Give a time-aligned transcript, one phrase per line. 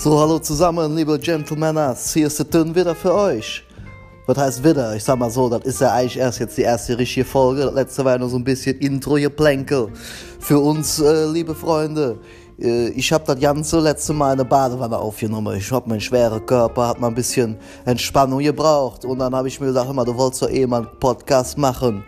[0.00, 2.14] So, hallo zusammen, liebe Gentlemeners.
[2.14, 3.64] Hier ist der Tön wieder für euch.
[4.26, 4.94] Was heißt wieder?
[4.94, 7.62] Ich sag mal so, das ist ja eigentlich erst jetzt die erste richtige Folge.
[7.62, 9.88] Das letzte war ja nur so ein bisschen Intro-Geplänkel.
[10.38, 12.20] Für uns, äh, liebe Freunde.
[12.60, 15.56] Äh, ich habe das ganze letzte Mal in der Badewanne aufgenommen.
[15.56, 19.04] Ich hab meinen schweren Körper, hat mal ein bisschen Entspannung gebraucht.
[19.04, 22.04] Und dann habe ich mir hör mal, du wolltest doch eh mal einen Podcast machen.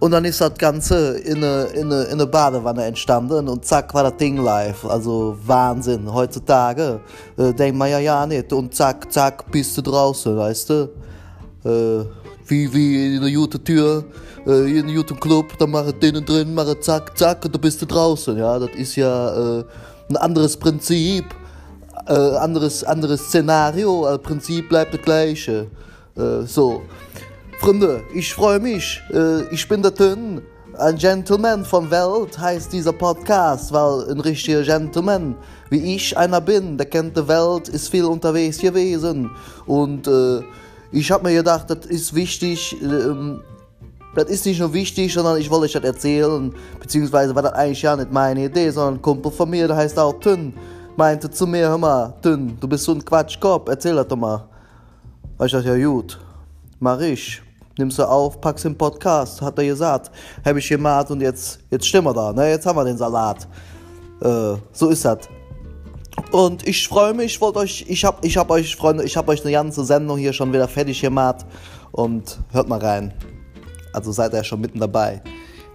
[0.00, 3.94] Und dann ist das Ganze in eine, in eine, in eine Badewanne entstanden und zack
[3.94, 4.84] war das Ding live.
[4.84, 6.12] Also Wahnsinn.
[6.12, 7.00] Heutzutage
[7.38, 8.52] äh, denkt man ja ja nicht.
[8.52, 10.90] Und zack, zack, bist du draußen, weißt du?
[11.64, 12.04] Äh,
[12.46, 14.04] wie, wie in einer guten Tür,
[14.46, 17.80] äh, in einem guten Club, da mache drinnen drin, mache zack, zack und du bist
[17.80, 18.36] du draußen.
[18.36, 19.64] Ja, das ist ja äh,
[20.14, 21.24] ein anderes Prinzip,
[22.06, 25.66] äh, anderes, anderes Szenario, das Prinzip bleibt das gleiche.
[26.16, 26.82] Äh, so.
[27.58, 29.00] Freunde, ich freue mich.
[29.12, 30.42] Äh, ich bin der Tön.
[30.78, 35.36] Ein Gentleman von Welt heißt dieser Podcast, weil ein richtiger Gentleman,
[35.70, 39.30] wie ich einer bin, der kennt die Welt, ist viel unterwegs gewesen.
[39.66, 40.40] Und äh,
[40.90, 43.40] ich habe mir gedacht, das ist wichtig, ähm,
[44.14, 47.82] das ist nicht nur wichtig, sondern ich wollte euch das erzählen, beziehungsweise war das eigentlich
[47.82, 50.54] ja nicht meine Idee, sondern ein Kumpel von mir, der heißt auch Tün,
[50.96, 54.48] meinte zu mir, hör mal, Tün, du bist so ein Quatschkopf, erzähl das doch mal.
[55.44, 56.18] Ich dachte, ja gut,
[56.78, 57.42] mach ich.
[57.76, 60.12] Nimmst du auf, packst im Podcast, hat er gesagt.
[60.44, 62.50] Hab ich gemacht und jetzt, jetzt stehen wir da, ne?
[62.50, 63.48] Jetzt haben wir den Salat.
[64.20, 65.28] Äh, so ist das.
[66.30, 69.42] Und ich freue mich, wollte euch, ich hab, ich hab euch, Freunde, ich hab euch
[69.42, 71.44] eine ganze Sendung hier schon wieder fertig gemacht.
[71.90, 73.12] Und hört mal rein.
[73.94, 75.22] Also seid ihr schon mitten dabei.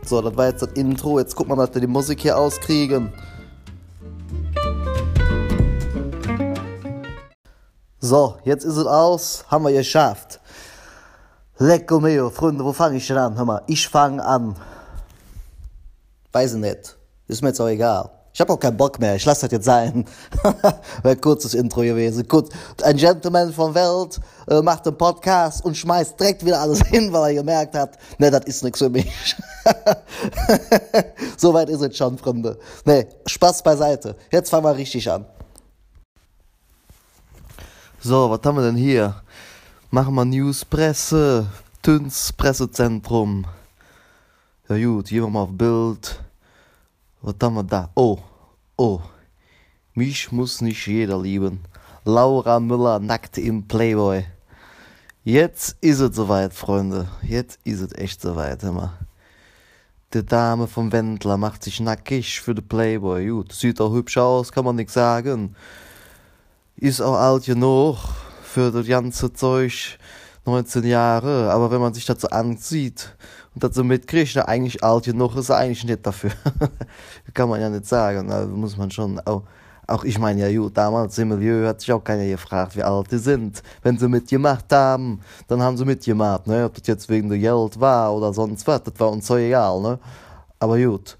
[0.05, 1.19] So, das war jetzt das Intro.
[1.19, 3.13] Jetzt gucken wir mal, dass wir die Musik hier auskriegen.
[8.01, 9.45] So, jetzt ist es aus.
[9.47, 10.41] Haben wir geschafft.
[11.57, 13.37] Lecco mio, Freunde, wo fange ich denn an?
[13.37, 14.55] Hör mal, ich fange an.
[16.33, 16.97] Weiß ich nicht.
[17.27, 18.09] Ist mir jetzt auch egal.
[18.33, 19.15] Ich habe auch keinen Bock mehr.
[19.15, 20.05] Ich lasse das jetzt sein.
[21.03, 22.27] Wäre kurzes Intro gewesen.
[22.27, 22.49] Kurz.
[22.83, 27.31] Ein Gentleman von Welt äh, macht einen Podcast und schmeißt direkt wieder alles hin, weil
[27.31, 29.35] er gemerkt hat, ne, das ist nichts für mich.
[31.37, 32.57] Soweit ist es schon, Freunde.
[32.85, 34.15] Ne, Spaß beiseite.
[34.31, 35.25] Jetzt fangen wir richtig an.
[37.99, 39.21] So, was haben wir denn hier?
[39.91, 41.47] Machen wir Newspresse.
[41.81, 43.45] Tüns Pressezentrum.
[44.69, 46.19] Ja gut, gehen wir mal auf Bild.
[47.21, 47.89] Was haben wir da?
[47.95, 48.17] Oh,
[48.77, 49.01] oh.
[49.93, 51.65] Mich muss nicht jeder lieben.
[52.05, 54.25] Laura Müller nackt im Playboy.
[55.25, 57.09] Jetzt ist es soweit, Freunde.
[57.21, 58.93] Jetzt ist es echt soweit, immer.
[60.13, 63.27] Die Dame vom Wendler macht sich nackig für den Playboy.
[63.27, 65.55] Gut, sieht auch hübsch aus, kann man nix sagen.
[66.77, 67.97] Ist auch alt genug
[68.43, 69.99] für das ganze Zeug.
[70.45, 73.15] 19 Jahre, aber wenn man sich so ansieht
[73.53, 76.31] und das so mitkriegt, na, eigentlich alt genug ist er eigentlich nicht dafür.
[77.33, 79.43] Kann man ja nicht sagen, da muss man schon auch,
[79.87, 83.11] auch ich meine ja gut, damals im Milieu hat sich auch keiner gefragt, wie alt
[83.11, 83.63] die sind.
[83.81, 86.65] Wenn sie mitgemacht haben, dann haben sie mitgemacht, ne?
[86.65, 89.81] ob das jetzt wegen der Geld war oder sonst was, das war uns so egal,
[89.81, 89.99] ne?
[90.59, 91.17] aber gut.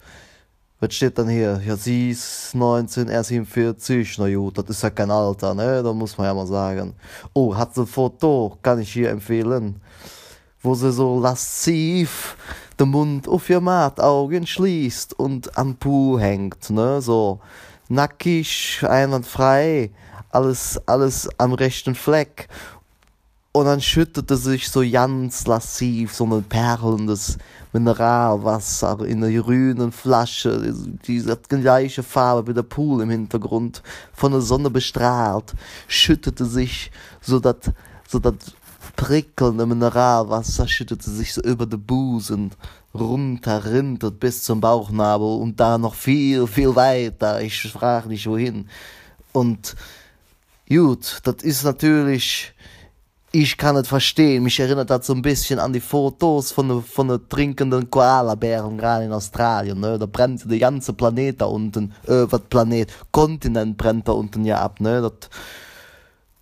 [0.81, 1.61] Was steht dann hier?
[1.65, 4.17] Ja, sie ist 19, er 47.
[4.17, 5.83] Na gut, das ist ja kein Alter, ne?
[5.83, 6.93] Da muss man ja mal sagen.
[7.33, 9.81] Oh, hat sie ein Foto, kann ich hier empfehlen.
[10.61, 12.35] Wo sie so lasziv
[12.79, 17.01] den Mund auf ihr Mat, Augen schließt und am Pool hängt, ne?
[17.01, 17.39] So
[17.89, 19.91] nackig, einwandfrei,
[20.29, 22.47] alles, alles am rechten Fleck.
[23.51, 27.37] Und dann schüttete sich so ganz lassiv so ein perlendes
[27.73, 30.73] Mineralwasser in einer grünen Flasche,
[31.07, 33.81] diese gleiche Farbe wie der Pool im Hintergrund,
[34.13, 35.55] von der Sonne bestrahlt,
[35.87, 37.71] schüttete sich so das
[38.07, 38.33] so das
[38.99, 42.51] prickelnde Mineralwasser schüttete sich so über den Busen
[42.93, 47.41] runter, rintert bis zum Bauchnabel und da noch viel, viel weiter.
[47.41, 48.67] Ich frage nicht wohin.
[49.31, 49.77] Und
[50.67, 52.53] gut, das ist natürlich
[53.31, 54.43] ich kann es verstehen.
[54.43, 59.05] Mich erinnert das so ein bisschen an die Fotos von von der trinkenden Koalabären gerade
[59.05, 59.79] in Australien.
[59.79, 59.97] Ne?
[59.97, 64.59] Da brennt der ganze Planet da unten, äh, was Planet, Kontinent brennt da unten ja
[64.59, 64.81] ab.
[64.81, 65.01] Ne?
[65.01, 65.29] Das,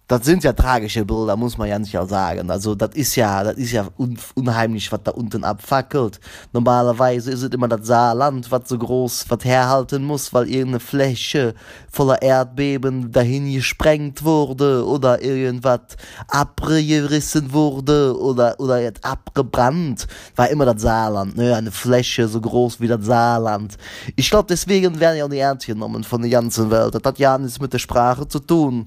[0.08, 2.50] das sind ja tragische Bilder, muss man ja nicht auch sagen.
[2.50, 6.22] Also das ist ja, das ist ja un unheimlich, was da unten abfackelt.
[6.54, 11.56] Normalerweise ist es immer das Saarland, was so groß, was herhalten muss, weil irgendeine Fläche
[11.92, 15.82] voller Erdbeben dahin gesprengt wurde oder irgendwas
[16.30, 20.08] abgerissen wurde oder oder jetzt abgebrannt.
[20.38, 21.54] War immer das Saarland, ne?
[21.54, 23.78] Eine Fläche so groß wie das Saarland.
[24.16, 26.96] Ich glaube, deswegen werden ja auch die Ernst genommen von der ganzen Welt.
[26.96, 28.86] Das hat ja nichts mit der Sprache zu tun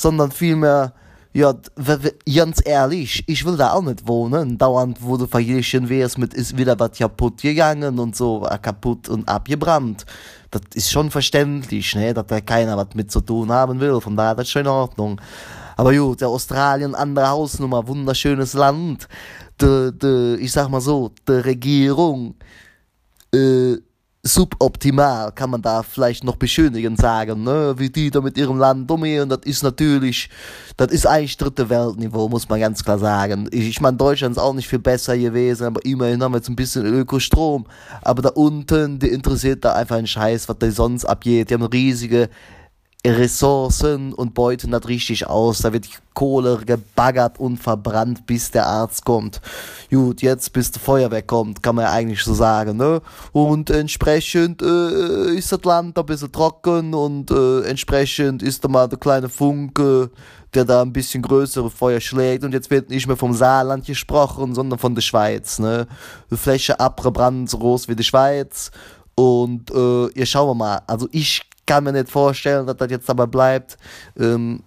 [0.00, 0.92] sondern vielmehr
[1.32, 1.54] ja
[2.34, 4.58] ganz ehrlich ich will da auch nicht wohnen.
[4.58, 10.06] Dauernd wurde verjechen wie mit ist wieder was kaputt gegangen und so kaputt und abgebrannt.
[10.50, 14.16] Das ist schon verständlich ne dass da keiner was mit zu tun haben will von
[14.16, 15.20] daher das schon in ordnung.
[15.76, 19.08] Aber gut der australien andere hausnummer wunderschönes land.
[19.60, 22.34] De, de, ich sag mal so der regierung
[23.34, 23.76] äh,
[24.22, 27.74] suboptimal kann man da vielleicht noch beschönigen sagen ne?
[27.78, 30.28] Wie die da mit ihrem land dominieren das ist natürlich
[30.76, 33.48] das ist eigentlich dritte weltniveau muss man ganz klar sagen.
[33.50, 36.50] Ich, ich meine deutschland ist auch nicht viel besser gewesen aber immerhin haben wir jetzt
[36.50, 37.66] ein bisschen ökostrom.
[38.02, 41.48] Aber da unten die interessiert da einfach ein scheiß was der sonst abgeht.
[41.48, 42.28] Die haben riesige
[43.06, 49.06] Ressourcen und beuten dat richtig aus, da wird Kohle gebaggert und verbrannt, bis der Arzt
[49.06, 49.40] kommt.
[49.90, 53.00] Gut, jetzt bis der Feuerwehr kommt, kann man ja eigentlich so sagen ne?
[53.32, 58.86] Und entsprechend äh, ist das Land ein bisschen trocken und äh, entsprechend ist da mal
[58.86, 60.10] der kleine Funke,
[60.52, 62.44] der da ein bisschen größere Feuer schlägt.
[62.44, 65.86] Und jetzt wird nicht mehr vom Saarland gesprochen, sondern von der Schweiz ne?
[66.30, 68.70] Die Fläche abgebrannt so groß wie die Schweiz.
[69.14, 70.82] Und äh, ihr schauen wir mal.
[70.86, 73.78] Also ich kann mir nicht vorstellen, dass das jetzt dabei bleibt.
[74.18, 74.64] Ähm,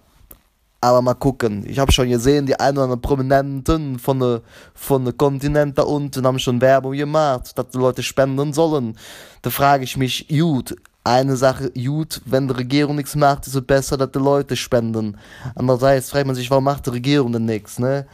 [0.79, 1.65] aber mal gucken.
[1.67, 4.41] Ich habe schon gesehen, die ein oder anderen Prominenten von der,
[4.73, 8.97] von der Kontinent da unten haben schon Werbung gemacht, dass die Leute spenden sollen.
[9.41, 13.65] Da frage ich mich, gut, eine Sache, gut, wenn die Regierung nichts macht, ist es
[13.65, 15.17] besser, dass die Leute spenden.
[15.55, 18.05] Andererseits fragt man sich, warum macht die Regierung denn nichts, ne?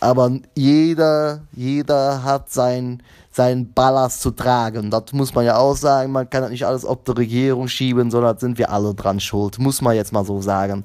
[0.00, 4.90] Aber jeder, jeder hat sein, seinen Ballast zu tragen.
[4.90, 6.12] Das muss man ja auch sagen.
[6.12, 9.58] Man kann nicht alles auf die Regierung schieben, sondern sind wir alle dran schuld.
[9.58, 10.84] Muss man jetzt mal so sagen.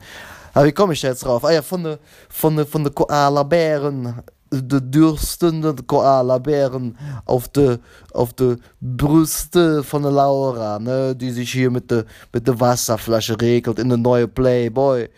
[0.53, 1.43] Aber wie komme ich jetzt drauf?
[1.45, 1.99] Ah ja, von der,
[2.29, 4.21] von der, von der Koala-Bären,
[4.51, 6.95] de dürstende Koala-Bären
[7.25, 7.79] auf de,
[8.13, 13.39] auf de Brüste von der Laura, ne, die sich hier mit der, mit der Wasserflasche
[13.41, 15.09] regelt in der neue Playboy.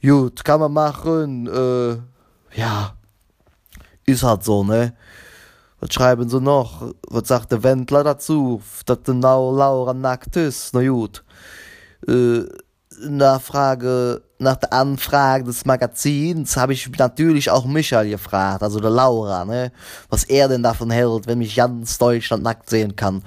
[0.00, 1.96] Gut, kann man machen, äh,
[2.56, 2.92] ja,
[4.08, 4.94] ist halt so, ne?
[5.80, 6.92] Was schreiben sie noch?
[7.08, 8.60] Was sagt der wendler dazu?
[8.86, 10.74] Dat den na laura nackt ist?
[10.74, 11.22] Na gut.
[12.06, 12.44] Äh,
[13.06, 19.44] nachfrage nach der anfrage des magazins habe ich natürlich auch michael gefragt also der laura
[19.44, 19.72] ne?
[20.08, 23.22] Was er denn davon hält wenn mich ganz deutschland nackt sehen kann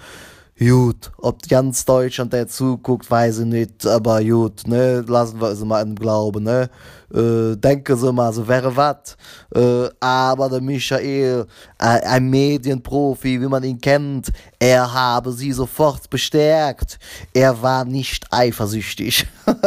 [0.69, 5.63] gut ob ganz deutschland der zuguckt weiß ich nicht aber gut ne lassen wir es
[5.63, 6.69] mal im glauben ne?
[7.13, 9.17] Äh, denke so mal so wäre wat.
[9.53, 11.45] Äh, aber der michael
[11.79, 16.99] äh, ein medienprofi wie man ihn kennt er habe sie sofort bestärkt.
[17.33, 19.25] Er war nicht eifersüchtig.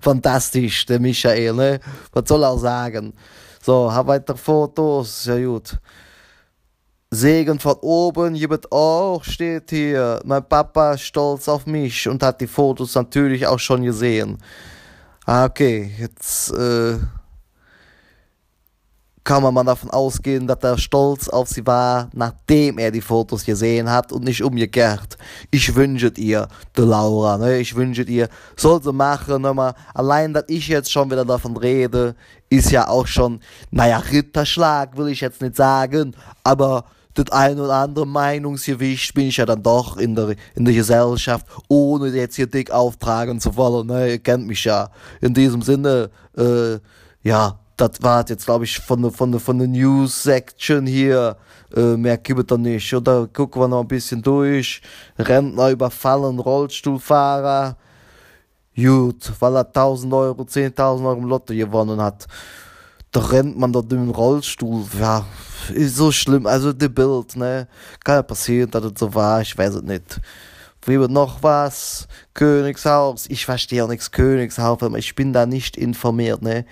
[0.00, 1.80] Fantastisch der michael ne?
[2.12, 3.14] Was soll er sagen?
[3.62, 5.78] So hab weiter fotos ja gut
[7.14, 12.46] Segen von oben jebet auch steht hier mein Papa stolz auf mich und hat die
[12.46, 14.38] Fotos natürlich auch schon gesehen.
[15.24, 16.98] Ah, okay, jetzt äh,
[19.22, 23.44] kann man mal davon ausgehen, dass er stolz auf sie war, nachdem er die Fotos
[23.44, 25.16] gesehen hat und nicht umgekehrt.
[25.50, 26.46] Ich wünsche ihr,
[26.76, 27.58] de Laura, ne?
[27.58, 29.74] ich wünsche ihr, soll sie machen, mal.
[29.94, 32.16] allein, dass ich jetzt schon wieder davon rede,
[32.50, 33.40] ist ja auch schon,
[33.70, 36.84] naja, Ritterschlag will ich jetzt nicht sagen, aber
[37.14, 41.46] das ein oder andere Meinungsgewicht bin ich ja dann doch in der, in der Gesellschaft,
[41.68, 43.86] ohne jetzt hier dick auftragen zu wollen.
[43.86, 44.10] Ne?
[44.12, 44.90] Ihr kennt mich ja.
[45.20, 46.78] In diesem Sinne, äh,
[47.22, 51.36] ja, das war jetzt, glaube ich, von der, von der, von der News-Section hier.
[51.74, 52.94] Äh, mehr gibt es nicht.
[52.94, 54.80] Oder gucken wir noch ein bisschen durch.
[55.18, 57.76] Rentner überfallen, Rollstuhlfahrer.
[58.76, 62.26] Gut, weil er 1000 Euro, 10.000 Euro im Lotto gewonnen hat.
[63.12, 64.84] Da rennt man dort im Rollstuhl.
[64.98, 65.24] Ja,
[65.86, 67.68] so schlimm also de bild ne?
[68.04, 70.20] Kann ja passieren dat het so war ich weiß net
[70.86, 72.06] wie wird noch was?
[72.34, 73.26] Königshaus.
[73.30, 76.64] Ich verstehe nichts königshaus aber ich bin da nicht informiert ne?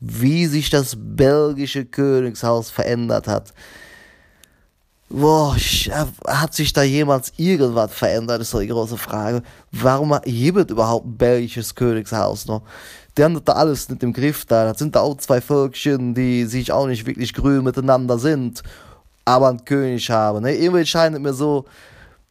[0.00, 3.52] Wie sich das belgische königshaus verändert hat
[5.08, 5.54] wo
[6.26, 9.42] hat sich da jemals irgendwas verändert ist so die große frage.
[9.70, 12.62] Warum hebt überhaupt ein belgisches königshaus noch?
[13.16, 14.64] Die haben da alles mit dem Griff da.
[14.64, 18.62] Das sind da auch zwei Völkchen die sich auch nicht wirklich grün miteinander sind
[19.26, 20.54] aber ein König haben ne?
[20.54, 21.66] Immer scheint mir so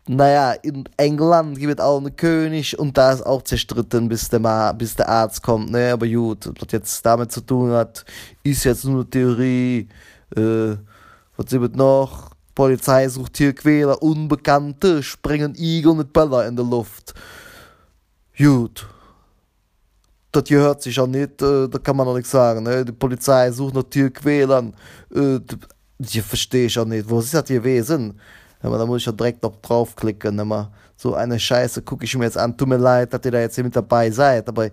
[0.07, 4.71] naja in England gibt auch einen König und da ist auch zerstritten bis der mal
[4.73, 5.93] bis der Arzt kommt ne?
[5.93, 8.05] Aber gut was jetzt damit zu tun hat
[8.43, 9.87] ist jetzt nur Theorie
[10.35, 10.75] äh,
[11.37, 17.13] was sie wird noch Polizei sucht Tierquäler unbekannte springen Igel mit Böller in der Luft.
[18.37, 18.87] Gut.
[20.31, 22.83] Dat je hört sich an net äh, da kann man noch nicht sagen ne?
[22.83, 24.73] Die polizei sucht noch tierquälern
[25.15, 25.39] äh,
[25.99, 28.19] je versteh ich an net wo hat ihr wesen?
[28.61, 32.25] Aber da muss ich ja direkt noch draufklicken immer so eine scheiße guck ich mir
[32.25, 32.57] jetzt an.
[32.57, 34.69] Tu mir leid dat ihr da jetzt hier mit dabei seid aber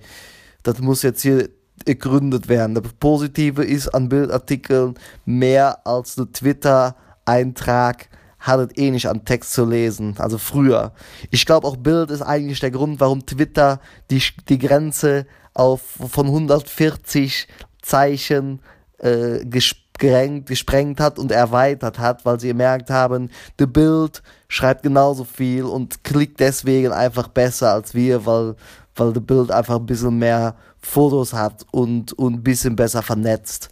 [0.65, 1.49] dat muss jetzt hier
[1.85, 2.75] gegründet werden.
[2.75, 9.53] Das Positive ist an Bildartikeln mehr als der Twitter-Eintrag hat es eh nicht an Text
[9.53, 10.93] zu lesen, also früher.
[11.31, 16.27] Ich glaube auch Bild ist eigentlich der Grund, warum Twitter die, die Grenze auf von
[16.27, 17.47] 140
[17.83, 18.61] Zeichen
[18.99, 25.25] äh, gesprengt, gesprengt hat und erweitert hat, weil sie gemerkt haben, The Bild schreibt genauso
[25.25, 28.57] viel und klickt deswegen einfach besser als wir, weil,
[28.97, 33.71] weil The Bild einfach ein bisschen mehr Fotos hat und, und ein bisschen besser vernetzt.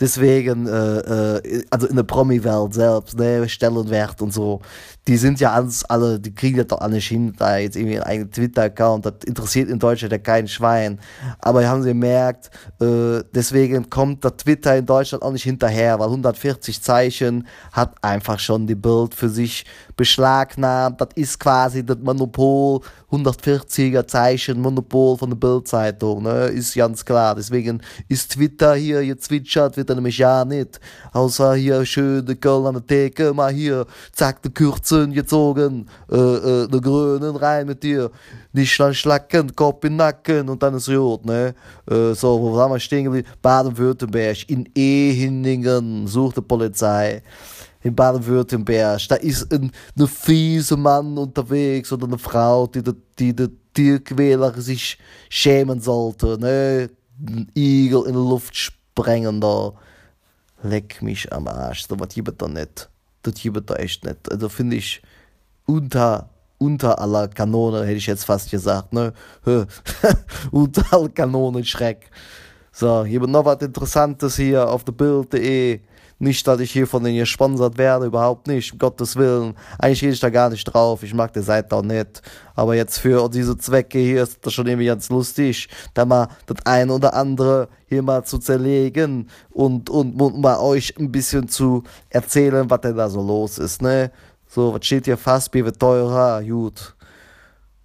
[0.00, 4.60] Deswegen, äh, äh, also in der Promi-Welt selbst, ne, Stellenwert und so,
[5.08, 7.96] die sind ja alles alle, die kriegen das doch alle nicht hin, da jetzt irgendwie
[7.96, 11.00] einen eigenen Twitter-Account, das interessiert in Deutschland ja kein Schwein.
[11.40, 16.06] Aber haben sie gemerkt, äh, deswegen kommt der Twitter in Deutschland auch nicht hinterher, weil
[16.06, 19.64] 140 Zeichen hat einfach schon die Bild für sich
[19.96, 21.00] beschlagnahmt.
[21.00, 22.80] Das ist quasi das Monopol,
[23.10, 27.34] 140er Zeichen, Monopol von der Bildzeitung, ne, ist ganz klar.
[27.34, 30.80] Deswegen ist Twitter hier, ihr zwitschert, wird er nämlich ja nicht.
[31.12, 35.86] Außer hier schön der Köln an der Theke, mal hier, zack, der Kürze Mützen gezogen,
[36.10, 38.10] äh, äh, der Grünen rein mit dir,
[38.52, 41.54] nicht dann schlacken, Kopf in Nacken und dann ist Rot, ne?
[41.90, 43.28] Äh, so, wo waren wir stehen geblieben?
[43.40, 47.22] Baden-Württemberg, in Ehiningen sucht die Polizei.
[47.82, 53.34] In Baden-Württemberg, da ist ein, ein fieser Mann unterwegs oder eine Frau, die der, die
[53.34, 56.90] der Tierquäler sich schämen sollte, ne?
[57.26, 59.72] Ein Igel in die Luft sprengen da.
[60.62, 62.91] Leck mich am Arsch, so was gibt da nicht
[63.22, 64.30] das gibt da echt nicht.
[64.30, 65.02] Also finde ich
[65.66, 69.12] unter, unter aller Kanone, hätte ich jetzt fast gesagt, ne?
[70.50, 72.10] unter aller Kanone Schreck.
[72.72, 75.80] So, hier noch was Interessantes hier auf der.
[76.22, 79.56] Nicht, dass ich hier von denen gesponsert werde, überhaupt nicht, um Gottes Willen.
[79.76, 82.22] Eigentlich gehe ich da gar nicht drauf, ich mag die Seite auch nicht.
[82.54, 86.64] Aber jetzt für diese Zwecke hier ist das schon irgendwie ganz lustig, da mal das
[86.64, 91.82] eine oder andere hier mal zu zerlegen und, und, und mal euch ein bisschen zu
[92.08, 94.12] erzählen, was denn da so los ist, ne?
[94.46, 96.94] So, was steht hier fast, Bier wird teurer, gut.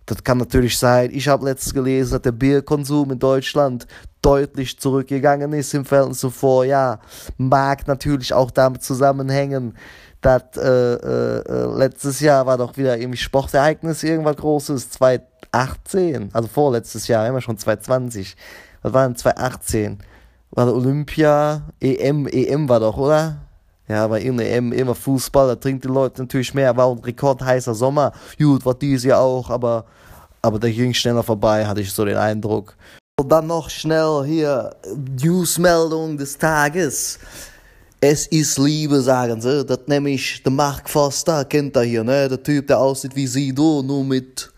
[0.08, 1.10] Das kann natürlich sein.
[1.12, 3.86] Ich habe letztens gelesen, dass der Bierkonsum in Deutschland
[4.22, 7.02] deutlich zurückgegangen ist im Verhältnis zu Vorjahr.
[7.38, 9.76] Mag natürlich auch damit zusammenhängen,
[10.22, 16.48] dass äh, äh, äh, letztes Jahr war doch wieder irgendwie Sportereignis, irgendwas Großes, 2018, also
[16.48, 18.38] vorletztes Jahr, immer schon 2020.
[18.84, 19.98] Was war denn 2018?
[20.52, 23.40] War der Olympia, EM, EM war doch, oder?
[23.90, 27.74] Ja, weil in EM immer Fußball, da trinkt die Leute natürlich mehr, war ein rekordheißer
[27.74, 28.14] Sommer.
[28.38, 29.86] Gut, war dieses Jahr auch, aber
[30.48, 32.76] aber der ging schneller vorbei, hatte ich so den Eindruck.
[33.20, 34.76] Und dann noch schnell hier
[35.22, 37.20] Newsmeldung des Tages.
[38.00, 39.66] Es ist Liebe, sagen sie.
[39.66, 42.30] Das nämlich der Mark Foster, kennt er hier, ne?
[42.30, 44.50] Der Typ, der aussieht wie Sido, nur mit,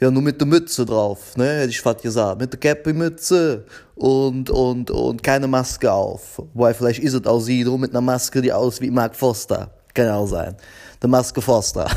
[0.00, 1.60] ja, nur mit der Mütze drauf, ne?
[1.60, 2.40] Hätte ich fast gesagt.
[2.40, 6.42] Mit der Cappy-Mütze und, und, und keine Maske auf.
[6.52, 9.70] Wobei, vielleicht ist es auch Sido mit einer Maske, die aussieht wie Mark Foster.
[9.94, 10.56] Kann auch sein
[11.02, 11.90] der Maske Forster.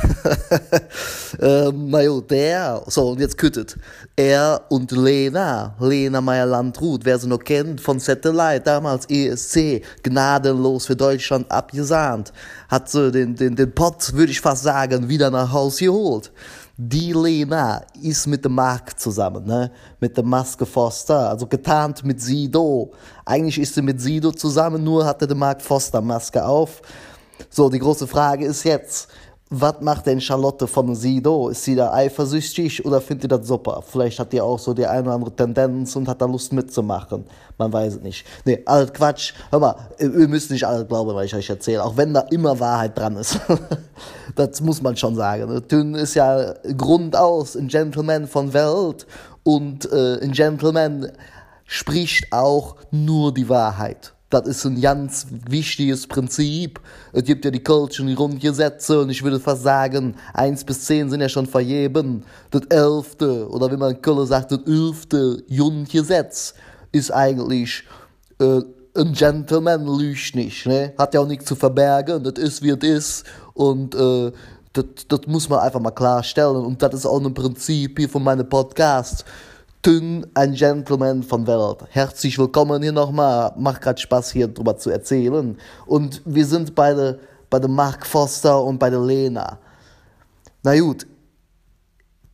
[1.40, 3.78] ähm, na jo, der, so, und jetzt küttet.
[4.16, 10.96] Er und Lena, Lena Meyer-Landrut, wer sie noch kennt, von Satellite, damals ESC, gnadenlos für
[10.96, 12.34] Deutschland abgesahnt,
[12.68, 16.32] hat sie den, den, den Pott, würde ich fast sagen, wieder nach Haus geholt.
[16.78, 19.72] Die Lena ist mit dem Mark zusammen, ne?
[20.02, 22.92] Mit der Maske Foster, also getarnt mit Sido.
[23.24, 26.82] Eigentlich ist sie mit Sido zusammen, nur hatte der Mark Foster Maske auf.
[27.50, 29.10] So, die große Frage ist jetzt,
[29.50, 31.50] was macht denn Charlotte von Sido?
[31.50, 33.84] Ist sie da eifersüchtig oder findet ihr das super?
[33.86, 37.26] Vielleicht hat die auch so die eine oder andere Tendenz und hat da Lust mitzumachen.
[37.58, 38.26] Man weiß es nicht.
[38.44, 39.34] Nee, alles Quatsch.
[39.52, 41.84] Hör mal, ihr müsst nicht alles glauben, was ich euch erzähle.
[41.84, 43.40] Auch wenn da immer Wahrheit dran ist.
[44.36, 45.64] das muss man schon sagen.
[45.68, 49.06] Tün ist ja grundaus ein Gentleman von Welt
[49.44, 51.12] und äh, ein Gentleman
[51.66, 56.82] spricht auch nur die Wahrheit das ist ein ganz wichtiges Prinzip.
[57.14, 61.22] Es gibt ja die Kölschen Grundgesetze und ich würde fast sagen, eins bis zehn sind
[61.22, 62.24] ja schon vergeben.
[62.52, 66.54] Das elfte, oder wie man in Köln sagt, das elfte Grundgesetz
[66.92, 67.84] ist eigentlich
[68.40, 68.62] äh,
[68.98, 70.66] ein Gentleman lügt nicht.
[70.66, 70.94] Ne?
[70.98, 73.26] Hat ja auch nichts zu verbergen, das ist wie es ist.
[73.54, 74.32] Und äh,
[74.74, 76.58] das, das muss man einfach mal klarstellen.
[76.58, 79.26] Und das ist auch ein Prinzip hier von meinem Podcast.
[79.86, 81.86] Tün, ein Gentleman von Welt.
[81.92, 83.52] Herzlich willkommen hier nochmal.
[83.56, 85.60] Macht gerade Spaß hier drüber zu erzählen.
[85.86, 87.20] Und wir sind beide
[87.52, 89.60] bei der Mark Foster und bei der Lena.
[90.64, 91.06] Na gut,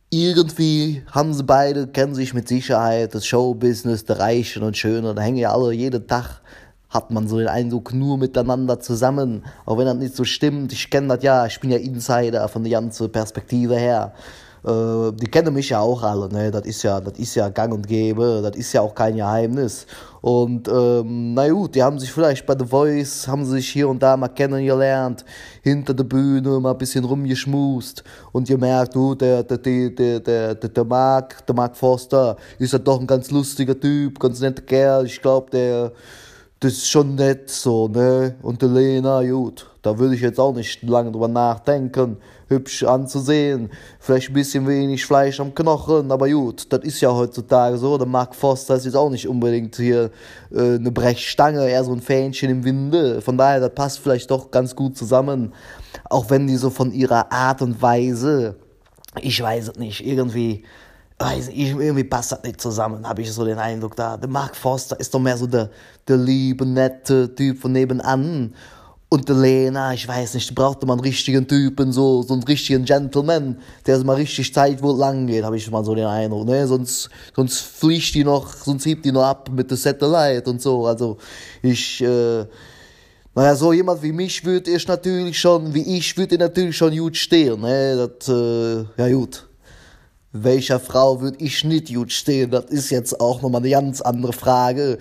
[0.08, 5.20] irgendwie haben sie beide, kennen sich mit Sicherheit, das Showbusiness, der Reichen und Schönen, da
[5.20, 6.40] hängen ja alle jeden Tag,
[6.88, 10.88] hat man so den Eindruck, nur miteinander zusammen, auch wenn das nicht so stimmt, ich
[10.88, 14.14] kenne das ja, ich bin ja Insider von der ganzen Perspektive her
[14.64, 16.50] äh, die kennen mich ja auch alle, ne?
[16.50, 19.86] Das ist ja, das ist ja gang und gäbe, das ist ja auch kein Geheimnis.
[20.20, 24.00] Und ähm, na gut, die haben sich vielleicht bei The Voice, haben sich hier und
[24.00, 25.24] da mal kennengelernt,
[25.62, 30.54] hinter der Bühne mal ein bisschen rumgeschmust und gemerkt, du, der, der, der, der, der,
[30.54, 35.06] der Mark, der Mark Forster, ist ja doch ein ganz lustiger Typ, ganz netter Kerl,
[35.06, 35.92] ich glaube, der,
[36.60, 38.36] das ist schon nett so, ne?
[38.42, 42.18] Und der Lena, gut, da würde ich jetzt auch nicht lange drüber nachdenken
[42.52, 43.70] hübsch anzusehen.
[43.98, 47.98] Vielleicht ein bisschen wenig Fleisch am Knochen, aber gut, das ist ja heutzutage so.
[47.98, 50.10] Der Mark Foster ist jetzt auch nicht unbedingt hier
[50.50, 53.20] äh, eine Brechstange, eher so ein Fähnchen im Winde.
[53.20, 55.52] Von daher, das passt vielleicht doch ganz gut zusammen.
[56.08, 58.56] Auch wenn die so von ihrer Art und Weise,
[59.20, 60.64] ich weiß es nicht, irgendwie
[61.22, 64.16] weiß ich, irgendwie passt das nicht zusammen, habe ich so den Eindruck da.
[64.16, 65.70] Der Mark Foster ist doch mehr so der,
[66.08, 68.54] der liebe, nette Typ von nebenan.
[69.12, 72.86] Und der Lena, ich weiß nicht, brauchte man einen richtigen Typen, so, so einen richtigen
[72.86, 76.66] Gentleman, der mal richtig Zeit, wo lang geht, habe ich mal so den Eindruck, ne?
[76.66, 80.86] Sonst, sonst fliegt die noch, sonst hebt die noch ab mit der Satellite und so.
[80.86, 81.18] Also,
[81.60, 82.46] ich, äh,
[83.34, 87.18] naja, so jemand wie mich würde ich natürlich schon, wie ich würde natürlich schon gut
[87.18, 88.08] stehen, ne?
[88.18, 89.46] Das, äh, ja gut.
[90.34, 92.50] Welcher Frau würde ich nicht gut stehen?
[92.50, 94.96] Das ist jetzt auch nochmal eine ganz andere Frage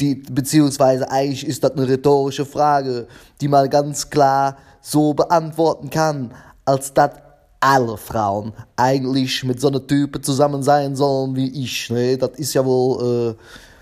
[0.00, 3.06] die, beziehungsweise eigentlich ist das eine rhetorische Frage,
[3.40, 6.32] die man ganz klar so beantworten kann,
[6.64, 7.10] als dass
[7.60, 11.90] alle Frauen eigentlich mit so einer Type zusammen sein sollen wie ich.
[11.90, 12.18] Ne?
[12.18, 13.34] Das ist ja wohl, äh,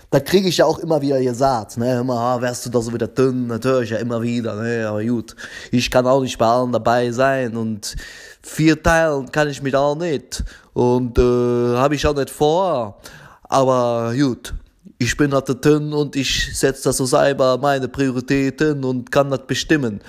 [0.09, 1.77] das kriege ich ja auch immer wieder gesagt.
[1.77, 1.99] Ne?
[1.99, 4.55] Immer, ah, wärst du da so wieder dünn, natürlich ja immer wieder.
[4.55, 4.87] Ne?
[4.87, 5.35] Aber gut,
[5.71, 7.95] ich kann auch nicht bei allen dabei sein und
[8.41, 10.43] vier teilen kann ich mich auch nicht.
[10.73, 12.97] Und äh, habe ich auch nicht vor.
[13.43, 14.53] Aber gut,
[14.97, 20.01] ich bin drin und ich setze das so selber meine Prioritäten und kann das bestimmen.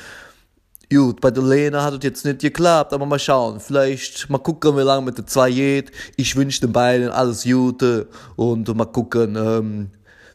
[0.88, 3.58] Gut, bei der Lena hat es jetzt nicht geklappt, aber mal schauen.
[3.58, 5.90] Vielleicht mal gucken, wie lange mit der zwei geht.
[6.16, 9.90] Ich wünsche den beiden alles Gute und mal gucken, ähm,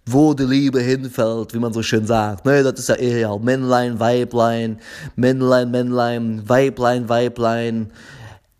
[0.05, 2.45] wo die Liebe hinfällt, wie man so schön sagt.
[2.45, 4.81] Ne, das ist ja eher Männlein, Weiblein,
[5.15, 7.91] Männlein, Männlein, Weiblein, Weiblein.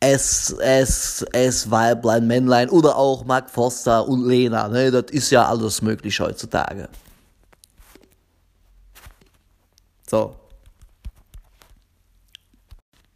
[0.01, 4.67] S, S, S, Weiblein, Männlein oder auch Mark Forster und Lena.
[4.67, 4.89] Ne?
[4.89, 6.89] Das ist ja alles möglich heutzutage.
[10.09, 10.35] So.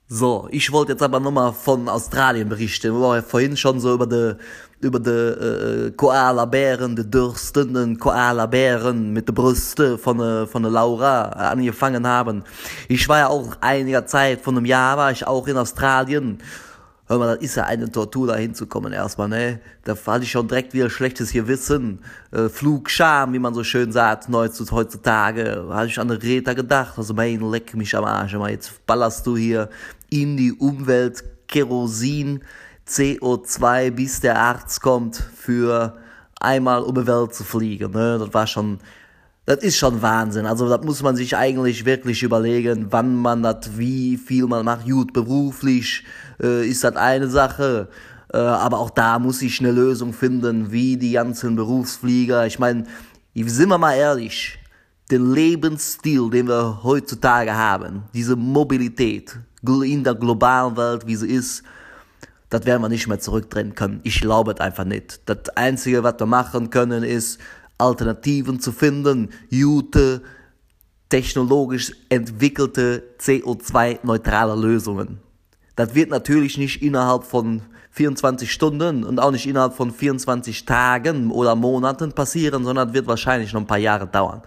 [0.07, 2.93] So, ich wollte jetzt aber nochmal von Australien berichten.
[2.93, 4.35] Wir waren ja vorhin schon so über die,
[4.79, 11.23] über die äh, Koala-Bären, die dürstenden Koala-Bären mit der Brüste von, äh, von der Laura
[11.29, 12.43] angefangen haben.
[12.87, 16.37] Ich war ja auch einiger Zeit, von einem Jahr war ich auch in Australien
[17.07, 19.59] Hör mal, das ist ja eine Tortur, da hinzukommen erstmal, ne?
[19.83, 21.99] Da hatte ich schon direkt wieder schlechtes Gewissen.
[22.31, 25.67] Äh, Flugscham, wie man so schön sagt, heutzutage.
[25.69, 26.97] Hatte ich an den Räter gedacht.
[26.97, 28.33] Also, mein, leck mich am Arsch.
[28.33, 29.69] Mal, jetzt ballerst du hier
[30.09, 32.41] in die Umwelt Kerosin,
[32.87, 35.97] CO2, bis der Arzt kommt, für
[36.39, 38.17] einmal um die Welt zu fliegen, ne?
[38.19, 38.79] Das war schon,
[39.45, 40.45] das ist schon Wahnsinn.
[40.45, 44.85] Also das muss man sich eigentlich wirklich überlegen, wann man das, wie viel man macht.
[44.85, 46.03] Gut, beruflich
[46.41, 47.87] äh, ist das eine Sache,
[48.33, 52.47] äh, aber auch da muss ich eine Lösung finden, wie die ganzen Berufsflieger.
[52.47, 52.85] Ich meine,
[53.35, 54.57] sind wir mal ehrlich,
[55.11, 59.37] den Lebensstil, den wir heutzutage haben, diese Mobilität
[59.83, 61.63] in der globalen Welt, wie sie ist,
[62.49, 63.99] das werden wir nicht mehr zurückdrehen können.
[64.03, 65.21] Ich glaube es einfach nicht.
[65.25, 67.39] Das Einzige, was wir machen können, ist,
[67.77, 70.21] Alternativen zu finden, gute,
[71.09, 75.19] technologisch entwickelte CO2-neutrale Lösungen.
[75.75, 77.61] Das wird natürlich nicht innerhalb von
[77.91, 83.53] 24 Stunden und auch nicht innerhalb von 24 Tagen oder Monaten passieren, sondern wird wahrscheinlich
[83.53, 84.41] noch ein paar Jahre dauern.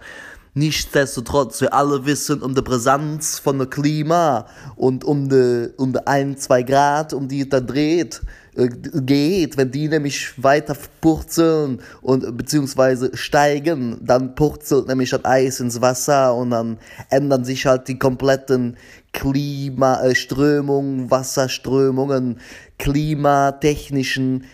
[0.55, 6.05] Nichtsdestotrotz, wir alle wissen um die Brisanz von dem Klima und um die, um die
[6.05, 8.21] 1, 2 Grad, um die es da dreht,
[8.67, 9.57] geht.
[9.57, 16.35] Wenn die nämlich weiter purzeln und beziehungsweise steigen, dann purzelt nämlich das Eis ins Wasser
[16.35, 16.77] und dann
[17.09, 18.77] ändern sich halt die kompletten
[19.13, 22.39] Klimaströmungen, äh, Wasserströmungen,
[22.77, 24.45] klimatechnischen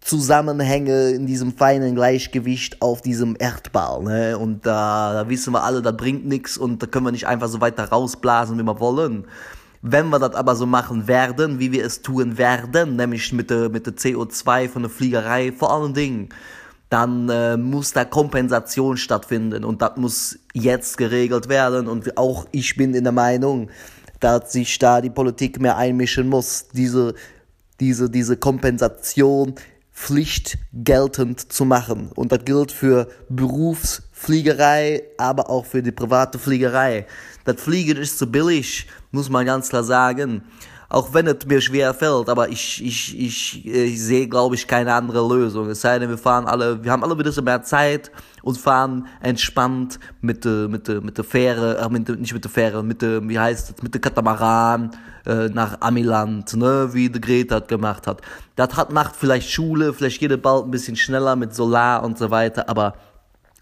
[0.00, 4.02] Zusammenhänge in diesem feinen Gleichgewicht auf diesem Erdball.
[4.02, 4.38] Ne?
[4.38, 7.48] Und da, da wissen wir alle, das bringt nichts und da können wir nicht einfach
[7.48, 9.26] so weiter rausblasen, wie wir wollen.
[9.86, 13.68] Wenn wir das aber so machen werden, wie wir es tun werden, nämlich mit der,
[13.68, 16.30] mit der CO2 von der Fliegerei vor allen Dingen,
[16.88, 22.76] dann äh, muss da Kompensation stattfinden und das muss jetzt geregelt werden und auch ich
[22.76, 23.68] bin in der Meinung,
[24.20, 27.14] dass sich da die Politik mehr einmischen muss, diese,
[27.78, 29.54] diese, diese Kompensation
[29.92, 32.10] Pflicht geltend zu machen.
[32.14, 33.08] Und das gilt für
[34.24, 37.06] Berufsfliegerei, aber auch für die private Fliegerei.
[37.44, 40.42] Das Fliegen ist zu billig, muss man ganz klar sagen.
[40.88, 44.94] auch wenn es mir schwer fällt, aber ich, ich, ich, ich sehe, glaube ich, keine
[44.94, 45.68] andere Lösung.
[45.68, 49.06] Es sei denn, wir fahren alle, wir haben alle ein bisschen mehr Zeit und fahren
[49.20, 53.02] entspannt mit der, mit der, mit der Fähre, äh, mit nicht mit der Fähre, mit
[53.02, 54.92] der, wie heißt es, mit der Katamaran,
[55.26, 58.20] äh, nach Amiland, ne, wie die Greta das gemacht hat.
[58.54, 62.18] Das hat, macht vielleicht Schule, vielleicht geht es bald ein bisschen schneller mit Solar und
[62.18, 62.94] so weiter, aber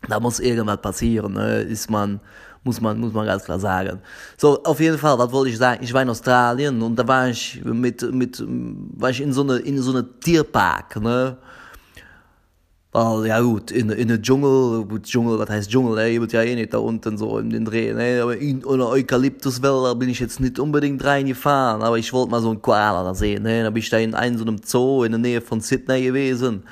[0.09, 2.21] da muss irgendwas passieren, ne, ist man,
[2.65, 4.01] muss man, muss man ganz klar sagen.
[4.37, 5.83] So, auf jeden Fall, was wollte ich sagen?
[5.83, 9.57] Ich war in Australien und da war ich mit, mit, war ich in so eine,
[9.57, 11.37] in so eine Tierpark, ne?
[12.95, 16.11] Weil, ja gut, in, in der Dschungel, gut, Dschungel, was heißt Dschungel, ne?
[16.11, 18.21] Ihr wird ja eh nicht da unten so in den Dreh, ne?
[18.23, 22.51] Aber in einer Eukalyptuswälder bin ich jetzt nicht unbedingt reingefahren, aber ich wollte mal so
[22.51, 23.63] einen Koala da sehen, ne?
[23.63, 26.65] Da bin ich da in einem so einem Zoo in der Nähe von Sydney gewesen.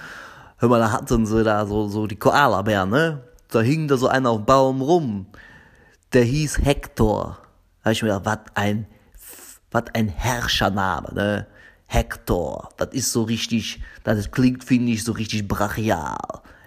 [0.61, 3.25] Hör mal, da hatten sie da so, so die Koala-Bären, ne?
[3.49, 5.27] Da hing da so einer auf dem Baum rum
[6.12, 7.38] der hieß Hector.
[7.83, 8.87] Da hab ich mir gedacht, was ein,
[9.70, 11.46] was ein Herrschername, ne?
[11.87, 12.68] Hector.
[12.77, 16.18] Das ist so richtig, das klingt, finde ich, so richtig brachial.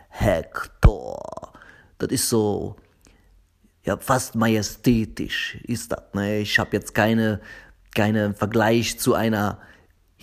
[0.10, 1.53] Hector.
[1.97, 2.75] Das ist so,
[3.84, 6.39] ja, fast majestätisch ist das, ne?
[6.39, 7.41] Ich habe jetzt keine,
[7.95, 9.60] keinen Vergleich zu einer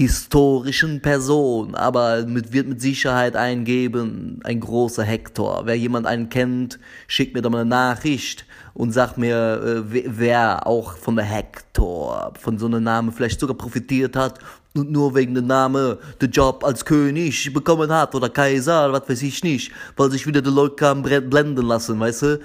[0.00, 5.66] historischen Person, aber mit, wird mit Sicherheit eingeben, ein großer Hector.
[5.66, 10.66] Wer jemand einen kennt, schickt mir doch mal eine Nachricht und sagt mir, äh, wer
[10.66, 14.38] auch von der Hector, von so einem Namen vielleicht sogar profitiert hat
[14.74, 19.20] und nur wegen dem Namen den Job als König bekommen hat oder Kaiser, was weiß
[19.20, 22.40] ich nicht, weil sich wieder die Leute kamen blenden lassen, weißt du?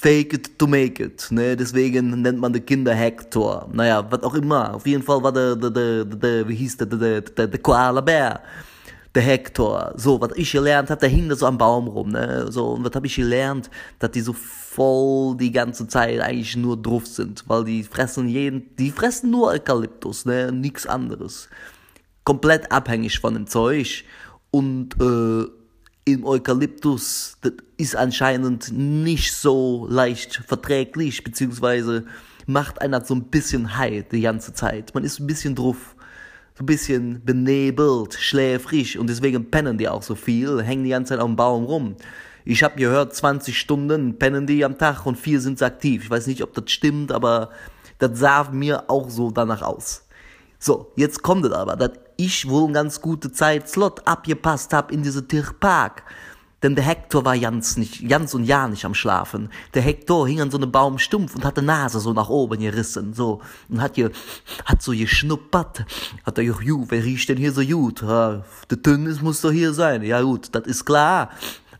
[0.00, 1.56] Fake it to make it, ne?
[1.56, 3.68] Deswegen nennt man die Kinder Hector.
[3.72, 4.74] Naja, was auch immer.
[4.74, 8.00] Auf jeden Fall war der, der, der, der wie hieß der, der, der, der Koala
[8.00, 8.40] Bär.
[9.12, 9.92] Der Hector.
[9.96, 12.46] So, was ich gelernt hab, der hing da so am Baum rum, ne?
[12.52, 13.70] So, und was hab ich gelernt?
[13.98, 18.76] Dass die so voll die ganze Zeit eigentlich nur drauf sind, weil die fressen jeden,
[18.76, 20.52] die fressen nur Eukalyptus, ne?
[20.52, 21.48] Nix anderes.
[22.22, 24.04] Komplett abhängig von dem Zeug.
[24.52, 25.57] Und, äh,
[26.12, 32.04] im Eukalyptus, das ist anscheinend nicht so leicht verträglich, beziehungsweise
[32.46, 34.94] macht einer so ein bisschen high die ganze Zeit.
[34.94, 35.94] Man ist ein bisschen drauf,
[36.56, 41.14] so ein bisschen benebelt, schläfrig und deswegen pennen die auch so viel, hängen die ganze
[41.14, 41.96] Zeit dem Baum rum.
[42.44, 46.04] Ich habe gehört, 20 Stunden pennen die am Tag und vier sind aktiv.
[46.04, 47.50] Ich weiß nicht, ob das stimmt, aber
[47.98, 50.06] das sah mir auch so danach aus.
[50.58, 54.90] So, jetzt kommt es aber, dass ich wohl eine ganz gute Zeit Slot abgepasst hab
[54.92, 56.02] in diese Tierpark.
[56.64, 59.48] Denn der Hector war ganz nicht, ganz und ja nicht am Schlafen.
[59.74, 63.14] Der Hector hing an so einem Baum stumpf und hatte Nase so nach oben gerissen,
[63.14, 63.40] so.
[63.68, 64.10] Und hat hier,
[64.64, 65.84] hat so geschnuppert.
[66.24, 68.02] Hat er gesagt, wer riecht denn hier so gut?
[68.02, 70.02] Ja, der Tünnis muss doch hier sein.
[70.02, 71.30] Ja gut, das ist klar.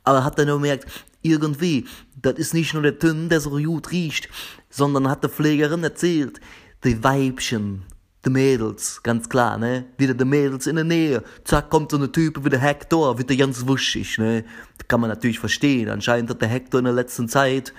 [0.04, 0.86] Aber hat er nur gemerkt,
[1.22, 4.28] irgendwie, das ist nicht nur der Tünn, der so gut riecht,
[4.70, 6.38] sondern hat der Pflegerin erzählt,
[6.84, 7.82] die Weibchen,
[8.28, 9.86] die Mädels, ganz klar, ne?
[9.96, 11.22] Wieder die Mädels in der Nähe.
[11.44, 14.44] Zack, kommt so eine Typ wie der Hector, wird der ganz wuschig, ne?
[14.76, 15.88] Das kann man natürlich verstehen.
[15.88, 17.72] Anscheinend hat der Hector in der letzten Zeit,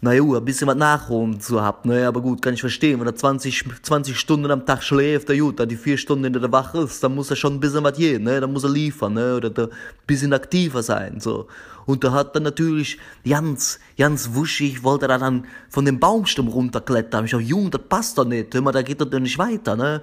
[0.00, 2.06] naja, ein bisschen was nachholen zu haben, ne?
[2.06, 2.98] Aber gut, kann ich verstehen.
[3.00, 6.32] Wenn er 20, 20 Stunden am Tag schläft, der gut, da die vier Stunden in
[6.32, 8.40] der Wache ist, dann muss er schon ein bisschen was gehen, ne?
[8.40, 9.36] Dann muss er liefern, ne?
[9.36, 9.68] Oder ein
[10.06, 11.46] bisschen aktiver sein, so.
[11.86, 17.24] Und da hat dann natürlich ganz, ganz wuschig, wollte er dann von dem Baumstamm runterklettern.
[17.24, 18.54] Ich hab, Jung, das passt doch nicht.
[18.54, 20.02] Hör mal, da geht das doch nicht weiter, ne?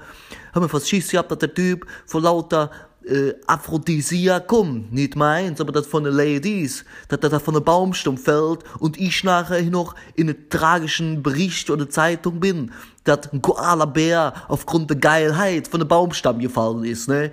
[0.54, 2.72] Hab mir fast Schiss gehabt, dass der Typ vor lauter
[3.06, 8.18] äh, Aphrodisiakum, nicht meins, aber das von den Ladies, dass er da von dem Baumstamm
[8.18, 12.72] fällt und ich nachher noch in einem tragischen Bericht oder Zeitung bin,
[13.04, 17.32] dass ein Koala-Bär aufgrund der Geilheit von dem Baumstamm gefallen ist, ne?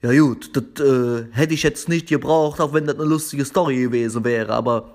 [0.00, 3.82] Ja gut, das äh, hätte ich jetzt nicht gebraucht, auch wenn das eine lustige Story
[3.82, 4.94] gewesen wäre, aber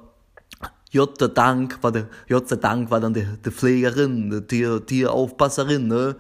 [0.94, 5.88] Gott sei Dank war der, Gott sei Dank war dann die, Pflegerin, die Tier, Tieraufpasserin,
[5.88, 6.16] ne?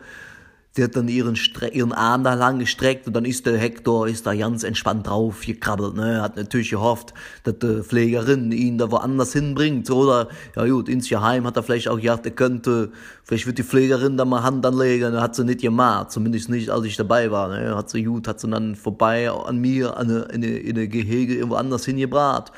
[0.75, 4.07] Sie hat dann ihren, Stre ihren Arm da lang gestreckt und dann ist der Hector,
[4.07, 6.19] ist da ganz entspannt drauf gekrabbelt, ne?
[6.19, 10.29] Hat natürlich gehofft, dass die Pflegerin ihn da woanders hinbringt, oder?
[10.55, 12.91] Ja gut, ins Geheim hat er vielleicht auch gedacht, er könnte,
[13.23, 16.85] vielleicht wird die Pflegerin da mal Hand anlegen, hat sie nicht gemacht, zumindest nicht, als
[16.85, 17.75] ich dabei war, ne?
[17.75, 21.35] Hat sie gut, hat sie dann vorbei an mir, an in eine, in eine Gehege
[21.35, 22.51] irgendwo anders hingebracht.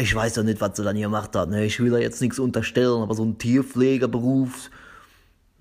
[0.00, 1.66] Ich weiß ja nicht, was sie dann gemacht hat, ne?
[1.66, 4.70] Ich will da jetzt nichts unterstellen, aber so ein Tierpflegerberuf,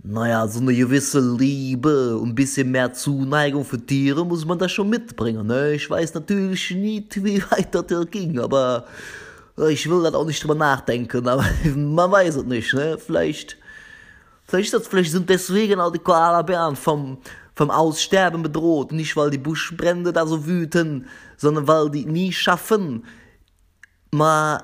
[0.09, 4.69] naja, so eine gewisse Liebe und ein bisschen mehr Zuneigung für Tiere muss man da
[4.69, 5.45] schon mitbringen.
[5.47, 5.73] Ne?
[5.73, 8.85] Ich weiß natürlich nicht, wie weit das ging, aber
[9.69, 12.73] ich will da auch nicht drüber nachdenken, aber man weiß es nicht.
[12.73, 12.97] Ne?
[12.97, 13.57] Vielleicht,
[14.45, 17.17] vielleicht, das, vielleicht sind deswegen auch die Koala-Bären vom,
[17.55, 18.93] vom Aussterben bedroht.
[18.93, 23.03] Nicht, weil die Buschbrände da so wüten, sondern weil die nie schaffen,
[24.11, 24.63] mal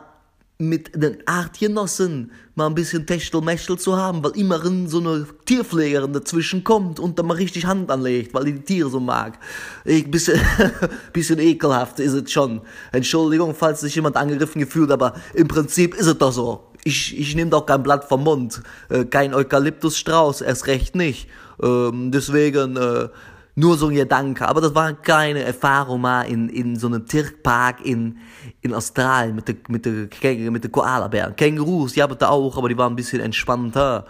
[0.60, 6.64] mit den Artgenossen mal ein bisschen Techtelmechtel zu haben, weil immerhin so eine Tierpflegerin dazwischen
[6.64, 9.40] kommt und dann mal richtig Hand anlegt, weil die, die Tiere so mag.
[9.84, 10.40] Ich, bisschen,
[11.14, 12.62] bisschen ekelhaft ist es schon.
[12.92, 16.70] Entschuldigung, falls sich jemand angegriffen gefühlt, aber im Prinzip ist es doch so.
[16.84, 21.30] Ich, ich nehme doch kein Blatt vom Mund, äh, kein Eukalyptusstrauß, erst recht nicht.
[21.62, 23.10] Ähm, deswegen, äh,
[23.56, 24.48] nur so ein Gedanke.
[24.48, 28.18] Aber das war keine Erfahrung mal in, in so einem Tierpark in,
[28.62, 31.36] in Australien mit den mit der, mit der Koalabären.
[31.36, 34.06] Kängurus, die haben da auch, aber die waren ein bisschen entspannter.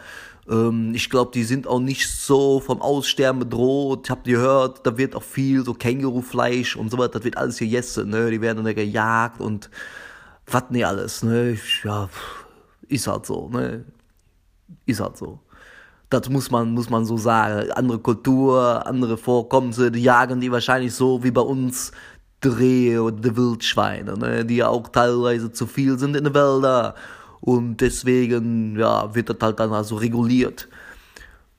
[0.50, 4.02] Ähm, ich glaube, die sind auch nicht so vom Aussterben bedroht.
[4.06, 7.58] Ich habe gehört, da wird auch viel so Kängurufleisch und so weiter, das wird alles
[7.58, 8.32] gegessen, ne?
[8.32, 9.70] Die werden dann gejagt und
[10.48, 11.58] was nicht alles, ne?
[11.84, 12.10] Ja,
[12.88, 13.86] ist halt so, ne?
[14.86, 15.40] Ist halt so
[16.14, 17.72] das muss man, muss man so sagen.
[17.72, 21.92] Andere Kultur, andere Vorkommnisse, die jagen die wahrscheinlich so wie bei uns
[22.44, 24.46] die Rehe oder die Wildschweine, ne?
[24.46, 26.94] die ja auch teilweise zu viel sind in den Wäldern.
[27.42, 30.70] Und deswegen, ja, wird das halt dann also reguliert.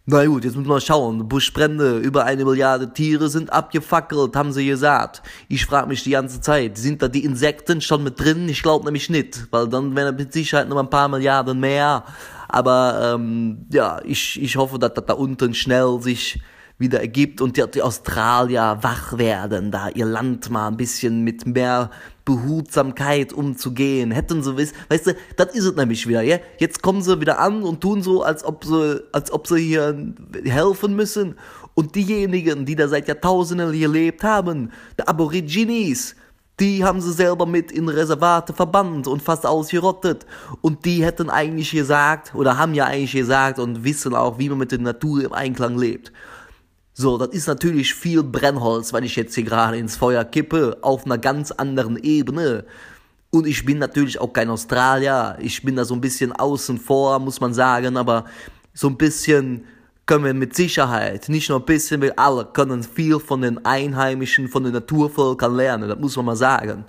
[0.07, 1.27] Na gut, jetzt müssen wir schauen.
[1.29, 5.23] Buschbrände, über eine Milliarde Tiere sind abgefackelt, haben sie gesagt.
[5.49, 8.47] Ich frage mich die ganze Zeit, sind da die Insekten schon mit drin?
[8.51, 12.05] Ich glaube nämlich nicht, weil dann wären mit Sicherheit noch ein paar Milliarden mehr.
[12.49, 16.41] Aber ähm, ja, ich, ich hoffe, dass das da unten schnell sich
[16.77, 21.91] wieder ergibt und die, Australier wach werden, da ihr Land mal ein bisschen mit mehr
[22.25, 24.11] Behutsamkeit umzugehen.
[24.11, 26.39] Hätten sie wissen, weißt du, das ist es nämlich wieder, ja?
[26.59, 30.15] Jetzt kommen sie wieder an und tun so, als ob sie, als ob sie hier
[30.45, 31.37] helfen müssen.
[31.75, 36.17] Und diejenigen, die da seit Jahrtausenden gelebt haben, die Aborigines,
[36.61, 40.25] die haben sie selber mit in Reservate verbannt und fast ausgerottet.
[40.61, 44.59] Und die hätten eigentlich gesagt, oder haben ja eigentlich gesagt und wissen auch, wie man
[44.59, 46.13] mit der Natur im Einklang lebt.
[46.93, 51.05] So, das ist natürlich viel Brennholz, weil ich jetzt hier gerade ins Feuer kippe, auf
[51.05, 52.65] einer ganz anderen Ebene.
[53.31, 55.37] Und ich bin natürlich auch kein Australier.
[55.41, 58.27] Ich bin da so ein bisschen außen vor, muss man sagen, aber
[58.73, 59.65] so ein bisschen
[60.07, 64.49] können wir mit Sicherheit, nicht nur ein bisschen, wir alle können viel von den Einheimischen,
[64.49, 66.85] von den Naturvölkern lernen, das muss man mal sagen.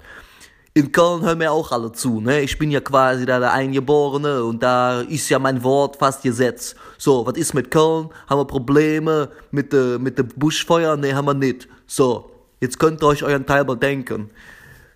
[0.73, 2.41] In Köln hören mir auch alle zu, ne?
[2.41, 6.75] Ich bin ja quasi da der Eingeborene und da ist ja mein Wort fast gesetzt.
[6.97, 8.10] So, was ist mit Köln?
[8.28, 10.97] Haben wir Probleme mit de, mit dem Buschfeuer?
[10.97, 11.69] Ne, haben wir nicht.
[11.88, 14.30] So, jetzt könnt ihr euch euren Teil bedenken.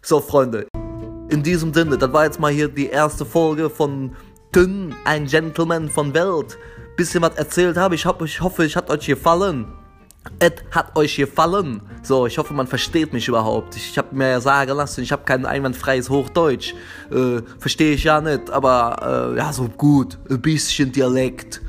[0.02, 0.68] So, Freunde.
[1.30, 4.18] In diesem Sinne, das war jetzt mal hier die erste Folge von
[4.52, 6.58] Tünn, ein Gentleman von Welt
[7.00, 7.96] bisschen was erzählt habe.
[7.96, 9.66] Ich, hab, ich hoffe, es hat euch gefallen.
[10.38, 11.82] Es hat euch gefallen.
[12.04, 13.78] So, ich hoffe, man versteht mich überhaupt.
[13.78, 16.74] Ich habe mir ja sagen lassen, ich habe kein einwandfreies Hochdeutsch.
[17.10, 20.18] Äh, Verstehe ich ja nicht, aber äh, ja, so gut.
[20.30, 21.62] Ein bisschen Dialekt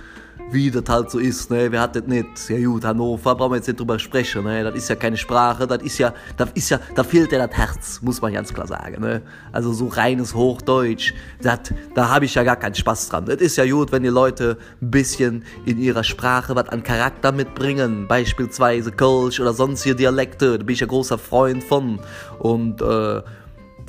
[0.53, 2.49] wie das halt so ist, ne, wer hat das nicht?
[2.49, 5.67] Ja gut, Hannover, brauchen wir jetzt nicht drüber sprechen, ne, das ist ja keine Sprache,
[5.67, 8.67] das ist ja, das ist ja, da fehlt ja das Herz, muss man ganz klar
[8.67, 11.61] sagen, ne, also so reines Hochdeutsch, das,
[11.95, 13.27] da habe ich ja gar keinen Spaß dran.
[13.27, 17.33] Das ist ja gut, wenn die Leute ein bisschen in ihrer Sprache was an Charakter
[17.33, 22.01] mitbringen, beispielsweise Kölsch oder sonstige Dialekte, da bin ich ja großer Freund von
[22.39, 23.23] und, äh,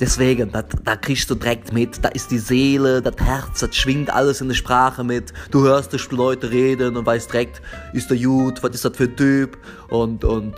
[0.02, 4.10] Deswegen, da, da kriegst du direkt mit, da ist die Seele, das Herz, das schwingt
[4.12, 5.32] alles in der Sprache mit.
[5.52, 7.62] Du hörst die Leute reden und weißt direkt,
[7.92, 9.56] ist der gut, was ist das für ein Typ
[9.90, 10.56] und, und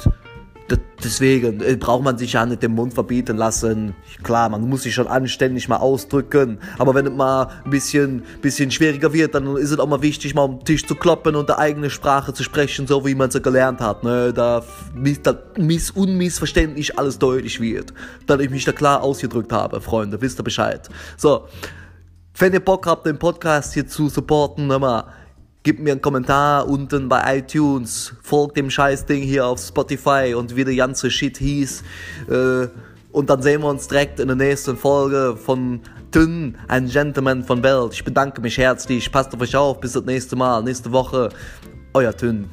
[1.02, 3.94] deswegen äh, braucht man sich ja nicht den Mund verbieten lassen.
[4.22, 6.58] Klar, man muss sich schon anständig mal ausdrücken.
[6.78, 10.34] Aber wenn es mal ein bisschen, bisschen schwieriger wird, dann ist es auch mal wichtig,
[10.34, 13.30] mal um den Tisch zu kloppen und der eigene Sprache zu sprechen, so wie man
[13.30, 14.04] sie gelernt hat.
[14.04, 14.32] Ne?
[14.32, 14.62] Da,
[15.22, 17.92] da miss, unmissverständlich alles deutlich wird.
[18.26, 20.20] Dass ich mich da klar ausgedrückt habe, Freunde.
[20.20, 20.88] Wisst ihr Bescheid.
[21.16, 21.46] So.
[22.36, 25.06] Wenn ihr Bock habt, den Podcast hier zu supporten, immer
[25.64, 30.62] Gib mir einen Kommentar unten bei iTunes, folgt dem Scheißding hier auf Spotify und wie
[30.62, 31.82] der ganze Shit hieß.
[32.28, 32.68] Äh,
[33.12, 37.62] und dann sehen wir uns direkt in der nächsten Folge von Tünn, ein Gentleman von
[37.62, 37.94] Welt.
[37.94, 41.30] Ich bedanke mich herzlich, passt auf euch auf, bis das nächste Mal, nächste Woche.
[41.94, 42.46] Euer Tünn.